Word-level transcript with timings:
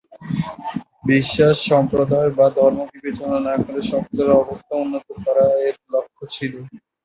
বিশ্বাস, 1.05 1.55
সম্প্রদায় 1.71 2.31
বা 2.37 2.47
ধর্ম 2.57 2.79
বিবেচনা 2.93 3.37
না 3.47 3.55
করে 3.63 3.81
সকলের 3.91 4.29
অবস্থা 4.41 4.73
উন্নত 4.75 5.07
করা 5.19 5.45
এর 5.67 5.75
লক্ষ্য 5.93 6.23
ছিল। 6.35 6.53